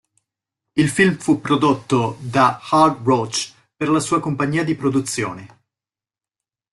Il 0.77 0.89
film 0.89 1.19
fu 1.19 1.39
prodotto 1.41 2.17
da 2.21 2.59
Hal 2.71 2.95
Roach 3.03 3.53
per 3.75 3.87
la 3.89 3.99
sua 3.99 4.19
compagnia 4.19 4.63
di 4.63 4.73
produzione. 4.73 5.61